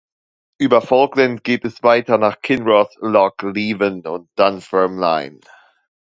Über 0.57 0.81
Falkland 0.81 1.43
geht 1.43 1.63
es 1.63 1.83
weiter 1.83 2.17
nach 2.17 2.41
Kinross, 2.41 2.91
Loch 3.01 3.37
Leven 3.43 4.07
und 4.07 4.31
Dunfermline. 4.33 5.41